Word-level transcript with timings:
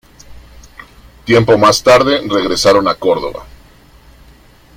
Tiempo 1.25 1.59
más 1.59 1.83
tarde, 1.83 2.21
regresaron 2.27 2.87
a 2.87 2.95
Córdoba. 2.95 3.45